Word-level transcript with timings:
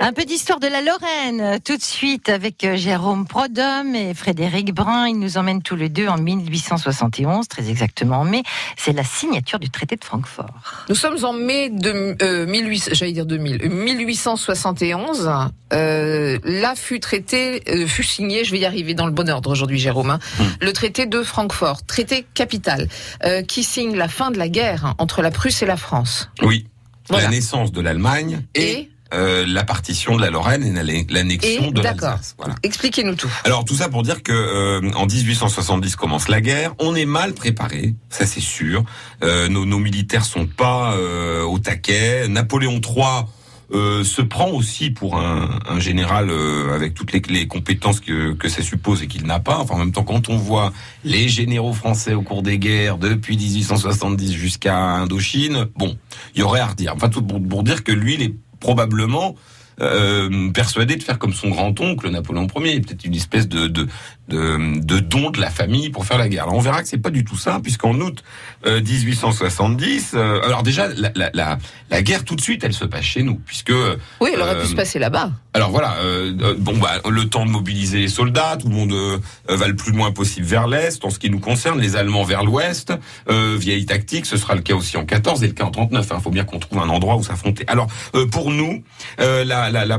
Un 0.00 0.12
peu 0.12 0.24
d'histoire 0.24 0.60
de 0.60 0.66
la 0.66 0.82
Lorraine, 0.82 1.60
tout 1.64 1.76
de 1.76 1.82
suite 1.82 2.28
avec 2.28 2.62
euh, 2.64 2.76
Jérôme 2.76 3.26
Prodhomme 3.26 3.94
et 3.94 4.12
Frédéric 4.12 4.74
Brun. 4.74 5.08
Ils 5.08 5.18
nous 5.18 5.38
emmènent 5.38 5.62
tous 5.62 5.76
les 5.76 5.88
deux 5.88 6.08
en 6.08 6.18
1871, 6.18 7.48
très 7.48 7.70
exactement 7.70 8.20
en 8.20 8.24
mai. 8.24 8.42
C'est 8.76 8.92
la 8.92 9.04
signature 9.04 9.58
du 9.58 9.70
traité 9.70 9.96
de 9.96 10.04
Francfort. 10.04 10.84
Nous 10.88 10.94
sommes 10.94 11.24
en 11.24 11.32
mai 11.32 11.70
de 11.70 12.16
euh, 12.22 12.46
1800, 12.46 12.90
j'allais 12.94 13.12
dire 13.12 13.24
2000, 13.26 13.68
1871. 13.70 15.30
Euh, 15.72 16.38
là 16.44 16.74
fut 16.76 17.00
traité, 17.00 17.62
euh, 17.68 17.86
fut 17.86 18.02
signé, 18.02 18.44
je 18.44 18.50
vais 18.52 18.58
y 18.58 18.66
arriver 18.66 18.94
dans 18.94 19.06
le 19.06 19.12
bon 19.12 19.28
ordre 19.30 19.50
aujourd'hui, 19.50 19.78
Jérôme. 19.78 20.10
hein, 20.10 20.18
Le 20.60 20.72
traité 20.72 21.06
de 21.06 21.22
Francfort, 21.22 21.84
traité 21.84 22.26
capital, 22.34 22.88
euh, 23.24 23.42
qui 23.42 23.64
signe 23.64 23.96
la 23.96 24.08
fin 24.08 24.30
de 24.30 24.38
la 24.38 24.48
guerre 24.48 24.94
entre 24.98 25.22
la 25.22 25.30
Prusse 25.30 25.62
et 25.62 25.66
la 25.66 25.76
France. 25.76 26.30
Oui. 26.42 26.66
Voilà. 27.08 27.24
La 27.24 27.30
naissance 27.32 27.70
de 27.70 27.80
l'Allemagne 27.82 28.42
et, 28.54 28.70
Et, 28.72 28.90
euh, 29.12 29.44
la 29.46 29.64
partition 29.64 30.16
de 30.16 30.20
la 30.22 30.30
Lorraine 30.30 30.64
et 30.64 30.72
la- 30.72 31.02
l'annexion 31.10 31.70
de 31.70 31.80
l'Alsace. 31.82 32.34
Voilà. 32.38 32.54
expliquez-nous 32.62 33.14
tout. 33.14 33.30
Alors 33.44 33.64
tout 33.64 33.74
ça 33.74 33.88
pour 33.88 34.02
dire 34.02 34.22
que 34.22 34.32
euh, 34.32 34.90
en 34.94 35.06
1870 35.06 35.96
commence 35.96 36.28
la 36.28 36.40
guerre. 36.40 36.74
On 36.78 36.94
est 36.94 37.04
mal 37.04 37.34
préparé, 37.34 37.94
ça 38.08 38.26
c'est 38.26 38.40
sûr. 38.40 38.84
Euh, 39.22 39.48
nos, 39.48 39.66
nos 39.66 39.78
militaires 39.78 40.24
sont 40.24 40.46
pas 40.46 40.94
euh, 40.96 41.42
au 41.42 41.58
taquet. 41.58 42.26
Napoléon 42.28 42.80
III 42.80 43.24
euh, 43.72 44.04
se 44.04 44.20
prend 44.20 44.50
aussi 44.50 44.90
pour 44.90 45.16
un, 45.18 45.58
un 45.68 45.80
général 45.80 46.28
euh, 46.30 46.74
avec 46.74 46.92
toutes 46.94 47.12
les, 47.12 47.22
les 47.28 47.48
compétences 47.48 47.98
que, 48.00 48.32
que 48.34 48.48
ça 48.48 48.62
suppose 48.62 49.02
et 49.02 49.06
qu'il 49.06 49.24
n'a 49.26 49.40
pas. 49.40 49.58
Enfin 49.58 49.74
en 49.74 49.78
même 49.78 49.92
temps 49.92 50.02
quand 50.04 50.28
on 50.28 50.36
voit 50.36 50.72
les 51.04 51.28
généraux 51.28 51.72
français 51.72 52.12
au 52.14 52.22
cours 52.22 52.42
des 52.42 52.58
guerres 52.58 52.98
depuis 52.98 53.36
1870 53.36 54.32
jusqu'à 54.34 54.76
Indochine, 54.78 55.66
bon, 55.76 55.96
il 56.34 56.40
y 56.40 56.42
aurait 56.42 56.60
à 56.60 56.66
redire. 56.66 56.92
Enfin 56.94 57.08
tout 57.08 57.22
pour, 57.22 57.42
pour 57.46 57.62
dire 57.62 57.84
que 57.84 57.92
lui 57.92 58.14
il 58.14 58.22
est 58.22 58.34
probablement 58.64 59.34
euh, 59.80 60.50
persuadé 60.52 60.94
de 60.96 61.02
faire 61.02 61.18
comme 61.18 61.34
son 61.34 61.48
grand-oncle 61.50 62.08
Napoléon 62.08 62.46
Ier, 62.64 62.80
peut-être 62.80 63.04
une 63.04 63.14
espèce 63.16 63.48
de, 63.48 63.66
de, 63.66 63.88
de, 64.28 64.78
de 64.80 64.98
don 65.00 65.30
de 65.30 65.40
la 65.40 65.50
famille 65.50 65.90
pour 65.90 66.06
faire 66.06 66.16
la 66.16 66.28
guerre. 66.28 66.44
Alors 66.44 66.54
on 66.54 66.60
verra 66.60 66.80
que 66.82 66.88
c'est 66.88 67.02
pas 67.02 67.10
du 67.10 67.24
tout 67.24 67.36
ça, 67.36 67.58
puisqu'en 67.62 67.94
août 68.00 68.22
euh, 68.66 68.80
1870, 68.80 70.12
euh, 70.14 70.40
alors 70.44 70.62
déjà 70.62 70.88
la, 70.88 71.10
la, 71.16 71.30
la, 71.34 71.58
la 71.90 72.02
guerre 72.02 72.24
tout 72.24 72.36
de 72.36 72.40
suite, 72.40 72.62
elle 72.64 72.72
se 72.72 72.84
passe 72.84 73.04
chez 73.04 73.22
nous, 73.22 73.34
puisque 73.34 73.72
Oui, 74.20 74.30
elle 74.32 74.40
aurait 74.40 74.54
Euh, 74.56 74.62
pu 74.62 74.68
se 74.68 74.74
passer 74.76 74.98
là-bas. 74.98 75.32
Alors 75.54 75.70
voilà, 75.70 75.98
euh, 75.98 76.32
euh, 76.42 76.54
bon 76.58 76.76
bah 76.76 77.00
le 77.08 77.28
temps 77.28 77.46
de 77.46 77.50
mobiliser 77.50 78.00
les 78.00 78.08
soldats, 78.08 78.56
tout 78.60 78.68
le 78.68 78.74
monde 78.74 78.92
euh, 78.92 79.18
va 79.48 79.68
le 79.68 79.76
plus 79.76 79.92
loin 79.92 80.10
possible 80.10 80.44
vers 80.46 80.66
l'est. 80.66 81.04
En 81.04 81.10
ce 81.10 81.20
qui 81.20 81.30
nous 81.30 81.38
concerne, 81.38 81.80
les 81.80 81.94
Allemands 81.94 82.24
vers 82.24 82.42
l'ouest. 82.42 82.92
Euh, 83.30 83.56
vieille 83.56 83.86
tactique, 83.86 84.26
ce 84.26 84.36
sera 84.36 84.56
le 84.56 84.62
cas 84.62 84.74
aussi 84.74 84.96
en 84.96 85.04
14 85.04 85.44
et 85.44 85.46
le 85.46 85.52
cas 85.52 85.62
en 85.62 85.70
39. 85.70 86.08
Il 86.12 86.20
faut 86.20 86.30
bien 86.30 86.42
qu'on 86.44 86.58
trouve 86.58 86.80
un 86.80 86.88
endroit 86.88 87.14
où 87.14 87.22
s'affronter. 87.22 87.64
Alors 87.68 87.86
pour 88.32 88.50
nous, 88.50 88.82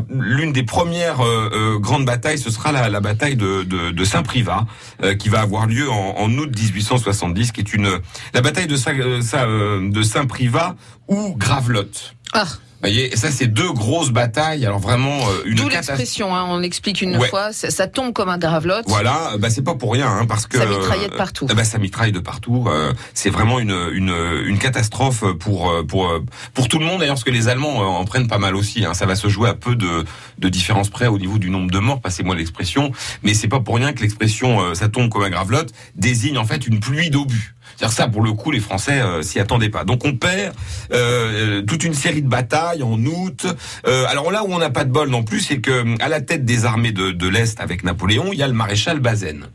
l'une 0.10 0.52
des 0.52 0.64
premières 0.64 1.20
grandes 1.80 2.06
batailles, 2.06 2.38
ce 2.38 2.52
sera 2.52 2.72
la, 2.74 3.00
bataille 3.00 3.38
de, 3.38 4.04
Saint-Privat, 4.04 4.66
qui 5.20 5.30
va 5.30 5.40
avoir 5.42 5.68
lieu 5.68 5.90
en, 5.90 6.32
août 6.38 6.50
1870, 6.54 7.54
qui 7.54 7.62
est 7.62 7.74
une 7.74 7.90
la 8.34 8.42
bataille 8.42 8.68
de, 8.68 8.76
Saint- 8.76 8.94
de 8.94 10.02
Saint-Privat 10.04 10.76
ou 11.08 11.36
Gravelotte. 11.38 12.16
Ah, 12.38 12.44
Vous 12.46 12.92
voyez, 12.92 13.16
ça 13.16 13.32
c'est 13.32 13.48
deux 13.48 13.72
grosses 13.72 14.12
batailles. 14.12 14.66
Alors 14.66 14.78
vraiment 14.80 15.18
euh, 15.30 15.42
une 15.46 15.56
d'où 15.56 15.70
l'expression, 15.70 16.36
hein, 16.36 16.46
on 16.50 16.60
l'explique 16.60 17.02
une 17.02 17.16
Ouais. 17.18 17.30
fois, 17.30 17.52
ça, 17.54 17.72
ça 17.72 17.88
tombe 17.88 18.12
comme 18.14 18.28
un 18.30 18.38
gravelotte. 18.38 18.84
Voilà, 18.88 19.38
bah 19.40 19.50
c'est 19.50 19.64
pas 19.64 19.74
pour 19.76 19.94
rien, 19.94 20.08
hein, 20.08 20.26
parce 20.28 20.46
que 20.46 20.58
Ça 20.60 20.66
mitraillait 20.66 21.08
de 21.08 21.16
partout. 21.16 21.48
euh, 21.50 21.54
bah 21.56 21.64
ça 21.64 21.78
mitraille 21.80 22.12
de 22.12 22.20
partout. 22.20 22.66
euh, 22.68 22.92
c'est 23.14 23.30
vraiment 23.32 23.60
une, 23.60 23.76
une 23.94 24.14
une 24.46 24.60
catastrophe 24.60 25.24
pour 25.40 25.72
euh, 25.72 25.84
pour 25.84 26.10
euh, 26.10 26.24
pour 26.54 26.68
tout 26.68 26.78
le 26.78 26.86
monde 26.86 27.00
d'ailleurs, 27.00 27.16
parce 27.16 27.24
que 27.24 27.32
les 27.32 27.48
Allemands 27.48 27.78
en 27.80 28.04
prennent 28.06 28.28
pas 28.28 28.38
mal 28.40 28.56
aussi. 28.56 28.86
Hein, 28.86 28.94
ça 28.94 29.06
va 29.06 29.16
se 29.16 29.30
jouer 29.30 29.50
à 29.50 29.54
peu 29.56 29.76
de 29.76 30.04
de 30.38 30.50
différence 30.50 30.90
près 30.90 31.08
au 31.08 31.18
niveau 31.18 31.38
du 31.40 31.50
nombre 31.50 31.72
de 31.72 31.80
morts. 31.80 32.02
Passez-moi 32.02 32.36
l'expression, 32.36 32.92
mais 33.24 33.34
c'est 33.34 33.48
pas 33.48 33.62
pour 33.62 33.78
rien 33.78 33.94
que 33.94 34.02
l'expression 34.02 34.60
euh, 34.62 34.74
ça 34.76 34.90
tombe 34.90 35.10
comme 35.10 35.24
un 35.24 35.30
gravelotte 35.30 35.72
désigne 35.96 36.38
en 36.38 36.46
fait 36.46 36.68
une 36.68 36.80
pluie 36.82 37.10
d'obus. 37.10 37.54
C'est-à-dire 37.78 37.96
ça, 37.96 38.08
pour 38.08 38.22
le 38.22 38.32
coup, 38.34 38.52
les 38.52 38.60
Français 38.60 39.02
euh, 39.02 39.22
s'y 39.22 39.40
attendaient 39.40 39.70
pas. 39.70 39.84
Donc 39.84 40.06
on 40.06 40.16
perd 40.16 40.56
euh, 40.94 41.62
toute 41.62 41.84
une 41.84 41.94
série 41.94 42.22
de 42.22 42.28
batailles 42.30 42.84
en 42.84 42.98
août. 43.06 43.46
Euh, 43.86 44.06
alors 44.08 44.32
là 44.32 44.44
où 44.44 44.54
on 44.54 44.58
n'a 44.60 44.70
pas 44.70 44.86
de 44.86 44.92
bol 44.92 45.10
non 45.10 45.24
plus, 45.24 45.42
c'est 45.42 45.60
que 45.60 45.84
à 46.02 46.08
la 46.08 46.22
tête 46.22 46.46
des 46.46 46.66
armées 46.66 46.92
de, 46.94 47.12
de 47.12 47.28
l'Est 47.28 47.60
avec 47.60 47.84
Napoléon, 47.84 48.30
il 48.32 48.40
y 48.40 48.44
a 48.44 48.48
le 48.48 48.54
maréchal 48.54 49.00
Bazaine, 49.00 49.48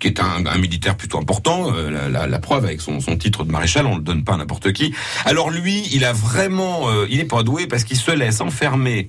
qui 0.00 0.08
est 0.08 0.20
un, 0.20 0.44
un 0.46 0.58
militaire 0.58 0.96
plutôt 0.96 1.18
important. 1.18 1.72
Euh, 1.74 1.90
la, 1.90 2.08
la- 2.08 2.26
la 2.26 2.38
preuve 2.40 2.64
avec 2.64 2.80
son, 2.80 3.00
son 3.00 3.16
titre 3.16 3.44
de 3.44 3.52
maréchal, 3.52 3.86
on 3.86 3.96
le 3.96 4.02
donne 4.02 4.24
pas 4.24 4.34
à 4.34 4.36
n'importe 4.38 4.72
qui. 4.72 4.92
Alors 5.24 5.50
lui, 5.50 5.88
il 5.92 6.04
a 6.04 6.12
vraiment, 6.12 6.90
euh, 6.90 7.06
il 7.08 7.20
est 7.20 7.24
pas 7.24 7.42
doué 7.42 7.66
parce 7.68 7.84
qu'il 7.84 7.96
se 7.96 8.10
laisse 8.10 8.40
enfermer, 8.40 9.08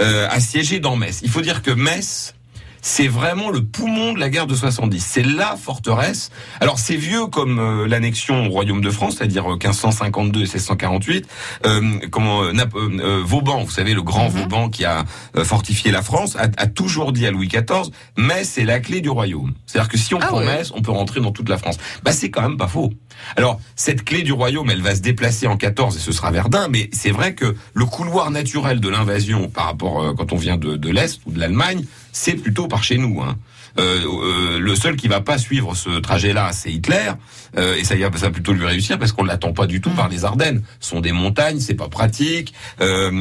euh, 0.00 0.28
assiégé 0.30 0.80
dans 0.80 0.96
Metz. 0.96 1.20
Il 1.22 1.30
faut 1.30 1.40
dire 1.40 1.62
que 1.62 1.70
Metz 1.70 2.34
c'est 2.82 3.08
vraiment 3.08 3.48
le 3.50 3.64
poumon 3.64 4.12
de 4.12 4.18
la 4.18 4.28
guerre 4.28 4.46
de 4.46 4.54
70. 4.54 5.00
C'est 5.00 5.22
la 5.22 5.56
forteresse. 5.56 6.30
Alors 6.60 6.78
c'est 6.78 6.96
vieux 6.96 7.26
comme 7.26 7.58
euh, 7.58 7.86
l'annexion 7.86 8.46
au 8.46 8.50
royaume 8.50 8.80
de 8.80 8.90
France, 8.90 9.14
c'est-à-dire 9.18 9.46
euh, 9.50 9.56
1552 9.56 10.40
et 10.40 10.42
1648. 10.42 11.26
Euh, 11.64 11.98
comment 12.10 12.42
euh, 12.42 12.52
euh, 12.52 12.98
euh, 13.00 13.22
Vauban, 13.24 13.62
vous 13.64 13.70
savez 13.70 13.94
le 13.94 14.02
grand 14.02 14.24
Mhm. 14.28 14.30
Vauban 14.42 14.68
qui 14.68 14.84
a 14.84 15.04
euh, 15.36 15.44
fortifié 15.44 15.90
la 15.92 16.02
France, 16.02 16.36
a, 16.36 16.42
a 16.56 16.66
toujours 16.66 17.12
dit 17.12 17.26
à 17.26 17.30
Louis 17.30 17.48
XIV, 17.48 17.90
Metz 18.16 18.48
c'est 18.48 18.64
la 18.64 18.80
clé 18.80 19.00
du 19.00 19.08
royaume. 19.10 19.52
C'est-à-dire 19.66 19.88
que 19.88 19.96
si 19.98 20.14
on 20.14 20.18
Ah 20.20 20.26
prend 20.26 20.38
ouais. 20.38 20.46
Metz, 20.46 20.72
on 20.74 20.82
peut 20.82 20.90
rentrer 20.92 21.20
dans 21.20 21.30
toute 21.32 21.48
la 21.48 21.58
France. 21.58 21.76
Bah 22.02 22.12
c'est 22.12 22.30
quand 22.30 22.42
même 22.42 22.56
pas 22.56 22.68
faux. 22.68 22.92
Alors 23.36 23.60
cette 23.76 24.04
clé 24.04 24.22
du 24.22 24.32
royaume, 24.32 24.70
elle 24.70 24.82
va 24.82 24.94
se 24.96 25.00
déplacer 25.00 25.46
en 25.46 25.56
14 25.56 25.96
et 25.96 26.00
ce 26.00 26.10
sera 26.12 26.30
Verdun, 26.32 26.66
mais 26.68 26.90
c'est 26.92 27.10
vrai 27.12 27.34
que 27.34 27.54
le 27.74 27.84
couloir 27.86 28.30
naturel 28.32 28.80
de 28.80 28.88
l'invasion 28.88 29.48
par 29.48 29.66
rapport 29.66 30.02
euh, 30.02 30.14
quand 30.14 30.32
on 30.32 30.36
vient 30.36 30.56
de, 30.56 30.76
de 30.76 30.90
l'est 30.90 31.20
ou 31.26 31.32
de 31.32 31.38
l'Allemagne, 31.38 31.84
c'est 32.12 32.34
plutôt 32.34 32.68
par 32.68 32.84
chez 32.84 32.98
nous. 32.98 33.20
Hein. 33.20 33.36
Euh, 33.78 34.00
euh, 34.04 34.58
le 34.58 34.74
seul 34.76 34.96
qui 34.96 35.08
va 35.08 35.20
pas 35.20 35.38
suivre 35.38 35.74
ce 35.74 35.98
trajet-là, 35.98 36.50
c'est 36.52 36.70
Hitler, 36.70 37.10
euh, 37.56 37.74
et 37.76 37.84
ça, 37.84 37.94
ça 37.98 38.26
va 38.26 38.30
plutôt 38.30 38.52
lui 38.52 38.66
réussir 38.66 38.98
parce 38.98 39.12
qu'on 39.12 39.24
l'attend 39.24 39.52
pas 39.52 39.66
du 39.66 39.80
tout 39.80 39.90
par 39.90 40.08
les 40.08 40.24
Ardennes. 40.24 40.62
Ce 40.80 40.90
sont 40.90 41.00
des 41.00 41.12
montagnes, 41.12 41.58
c'est 41.60 41.74
pas 41.74 41.88
pratique. 41.88 42.52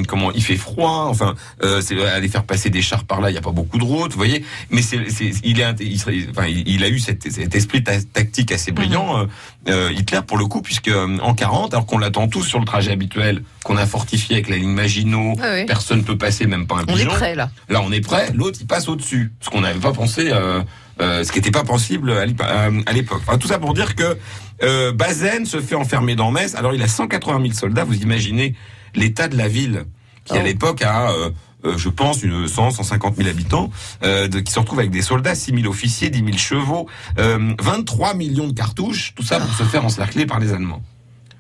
Comment 0.08 0.32
il 0.32 0.44
fait 0.44 0.58
froid, 0.58 1.08
enfin, 1.10 1.36
c'est 1.82 2.02
aller 2.06 2.28
faire 2.30 2.44
passer 2.44 2.70
des 2.70 2.82
chars 2.82 3.04
par 3.06 3.22
là, 3.22 3.30
il 3.30 3.34
y 3.34 3.38
a 3.38 3.42
pas 3.42 3.52
beaucoup 3.52 3.78
de 3.78 3.84
routes, 3.84 4.12
vous 4.12 4.18
voyez. 4.18 4.44
Mais 4.70 4.82
c'est, 4.82 4.98
il 5.44 5.60
est, 5.60 5.64
int- 5.64 5.76
il, 5.82 6.00
serait- 6.00 6.28
enfin, 6.30 6.48
il, 6.48 6.68
il 6.68 6.84
a 6.84 6.90
eu 6.90 7.00
cet, 7.00 7.32
cet 7.32 7.56
esprit 7.56 7.84
ta- 7.84 8.02
tactique 8.02 8.52
assez 8.52 8.72
brillant, 8.72 9.20
euh, 9.20 9.26
euh, 9.70 9.92
Hitler 9.94 10.20
pour 10.26 10.38
le 10.38 10.46
coup, 10.46 10.62
puisque 10.62 10.88
euh, 10.90 11.18
en 11.22 11.34
40, 11.34 11.74
alors 11.74 11.86
qu'on 11.86 11.98
l'attend 11.98 12.28
tous 12.28 12.44
sur 12.44 12.60
le 12.60 12.66
trajet 12.66 12.92
habituel, 12.92 13.44
qu'on 13.64 13.78
a 13.78 13.86
fortifié 13.86 14.36
avec 14.36 14.50
la 14.50 14.58
ligne 14.58 14.72
Maginot, 14.74 15.36
Ah 15.42 15.52
oui. 15.56 15.66
personne 15.66 16.04
peut 16.04 16.18
passer, 16.18 16.46
même 16.48 16.66
pas 16.68 16.76
un 16.76 16.84
On 16.88 16.94
est 16.96 17.04
pigeon. 17.04 17.10
prêt 17.12 17.36
là. 17.36 17.50
Là, 17.70 17.82
on 17.84 17.92
est 17.92 18.02
prêt. 18.02 18.32
L'autre, 18.34 18.58
il 18.62 18.68
passe 18.68 18.88
au-dessus. 18.90 19.32
Ce 19.40 19.50
qu'on 19.50 19.62
n'avait 19.62 19.80
pas 19.80 19.92
pensé, 19.94 20.32
euh, 20.42 20.62
euh, 21.00 21.24
ce 21.24 21.32
qui 21.32 21.38
n'était 21.40 21.52
pas 21.52 21.64
possible 21.64 22.12
à 22.12 22.26
l'ép- 22.26 22.42
à 22.42 22.92
l'époque. 22.94 23.22
Enfin, 23.26 23.38
tout 23.38 23.48
ça 23.48 23.60
pour 23.60 23.74
dire 23.74 23.96
que 23.96 24.18
euh, 24.64 24.92
Bazaine 24.92 25.46
se 25.46 25.60
fait 25.62 25.76
enfermer 25.76 26.16
dans 26.16 26.32
Metz. 26.32 26.56
Alors, 26.56 26.74
il 26.74 26.82
a 26.84 26.88
180 26.88 27.42
000 27.42 27.54
soldats. 27.54 27.84
Vous 27.84 27.96
imaginez 28.02 28.56
l'état 28.96 29.28
de 29.28 29.38
la 29.38 29.48
ville, 29.48 29.86
qui 30.26 30.34
à 30.38 30.42
Oh. 30.42 30.46
l'époque 30.46 30.82
a... 30.82 31.12
euh, 31.12 31.30
euh, 31.64 31.78
je 31.78 31.90
pense, 31.90 32.24
une 32.24 32.48
100, 32.48 32.72
150 32.72 33.18
000 33.18 33.30
habitants, 33.30 33.70
euh, 34.04 34.28
de- 34.28 34.40
qui 34.40 34.52
se 34.52 34.58
retrouvent 34.58 34.80
avec 34.80 34.90
des 34.90 35.04
soldats, 35.04 35.36
6 35.36 35.54
000 35.54 35.68
officiers, 35.68 36.10
10 36.10 36.18
000 36.26 36.38
chevaux, 36.38 36.88
euh, 37.20 37.54
23 37.62 38.16
millions 38.16 38.48
de 38.48 38.54
cartouches, 38.54 39.14
tout 39.16 39.22
ça 39.22 39.40
pour 39.40 39.54
se 39.54 39.62
faire 39.64 39.86
encercler 39.86 40.26
par 40.26 40.40
les 40.40 40.54
Allemands. 40.54 40.82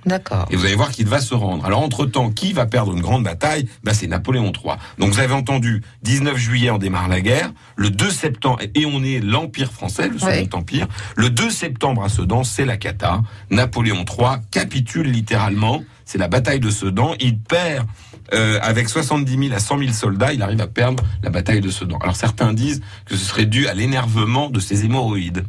D'accord. 0.05 0.47
Et 0.49 0.55
vous 0.55 0.65
allez 0.65 0.75
voir 0.75 0.91
qu'il 0.91 1.07
va 1.07 1.19
se 1.19 1.33
rendre. 1.33 1.65
Alors 1.65 1.81
entre-temps, 1.81 2.31
qui 2.31 2.53
va 2.53 2.65
perdre 2.65 2.93
une 2.93 3.01
grande 3.01 3.23
bataille? 3.23 3.67
Ben, 3.83 3.93
C'est 3.93 4.07
Napoléon 4.07 4.51
III. 4.51 4.75
Donc 4.97 5.13
vous 5.13 5.19
avez 5.19 5.33
entendu, 5.33 5.81
19 6.03 6.37
juillet, 6.37 6.71
on 6.71 6.77
démarre 6.77 7.07
la 7.07 7.21
guerre. 7.21 7.51
Le 7.75 7.89
2 7.89 8.09
septembre, 8.09 8.59
et 8.75 8.85
on 8.85 9.03
est 9.03 9.19
l'Empire 9.19 9.71
français, 9.71 10.09
le 10.09 10.17
Second. 10.17 10.57
Empire. 10.57 10.87
Le 11.15 11.29
2 11.29 11.49
septembre 11.49 12.03
à 12.03 12.09
Sedan, 12.09 12.43
c'est 12.43 12.65
la 12.65 12.77
cata. 12.77 13.21
Napoléon 13.49 14.03
III 14.05 14.41
capitule 14.49 15.07
littéralement. 15.09 15.83
C'est 16.05 16.17
la 16.17 16.27
bataille 16.27 16.59
de 16.59 16.69
Sedan. 16.69 17.13
Il 17.19 17.37
perd 17.39 17.87
euh, 18.33 18.59
avec 18.61 18.89
70 18.89 19.47
000 19.47 19.53
à 19.53 19.59
100 19.59 19.79
000 19.79 19.91
soldats. 19.93 20.33
Il 20.33 20.41
arrive 20.41 20.61
à 20.61 20.67
perdre 20.67 21.03
la 21.23 21.29
bataille 21.29 21.61
de 21.61 21.69
Sedan. 21.69 21.97
Alors 21.99 22.15
certains 22.15 22.53
disent 22.53 22.81
que 23.05 23.15
ce 23.15 23.23
serait 23.23 23.45
dû 23.45 23.67
à 23.67 23.73
l'énervement 23.73 24.49
de 24.49 24.59
ses 24.59 24.85
hémorroïdes. 24.85 25.45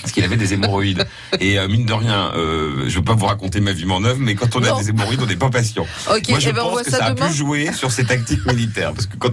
Parce 0.00 0.12
qu'il 0.12 0.24
avait 0.24 0.36
des 0.36 0.52
hémorroïdes. 0.54 1.01
Et 1.40 1.58
euh, 1.58 1.66
mine 1.68 1.86
de 1.86 1.92
rien, 1.92 2.30
euh, 2.34 2.84
je 2.88 2.96
veux 2.98 3.04
pas 3.04 3.14
vous 3.14 3.26
raconter 3.26 3.60
ma 3.60 3.72
vie 3.72 3.84
en 3.90 4.04
œuvre, 4.04 4.18
mais 4.20 4.34
quand 4.34 4.54
on 4.56 4.62
a 4.62 4.68
Non. 4.70 4.78
des 4.78 4.90
hémorroïdes, 4.90 5.20
on 5.22 5.26
n'est 5.26 5.36
pas 5.36 5.50
patient. 5.50 5.86
Ok, 6.10 6.28
Moi, 6.28 6.38
je 6.38 6.50
eh 6.50 6.52
ben, 6.52 6.60
on 6.60 6.64
pense 6.64 6.72
voit 6.72 6.84
que 6.84 6.90
ça, 6.90 6.98
ça, 6.98 7.04
a 7.06 7.10
demain. 7.14 7.28
pu 7.28 7.34
jouer 7.34 7.72
sur 7.72 7.90
ces 7.90 8.04
tactiques 8.04 8.44
militaires. 8.46 8.92
Parce 8.92 9.06
que 9.06 9.16
quand, 9.16 9.32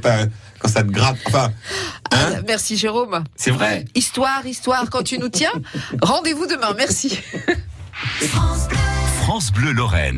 quand 0.60 0.68
ça 0.69 0.84
te 0.84 0.90
gratte, 0.92 1.18
enfin, 1.28 1.51
Ah, 2.12 2.16
hein, 2.18 2.42
merci 2.48 2.78
Jérôme. 2.78 3.24
c'est 3.36 3.51
vrai. 3.51 3.86
Histoire, 3.96 4.46
histoire, 4.46 4.90
quand 4.90 5.04
tu 5.04 5.18
nous 5.19 5.30
tiens, 5.30 5.51
rendez-vous 6.01 6.46
demain. 6.48 6.74
Merci. 6.78 7.19
France 9.24 9.51
Bleu 9.51 9.72
Lorraine. 9.74 10.18